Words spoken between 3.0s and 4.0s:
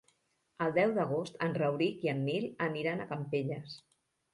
a Campelles.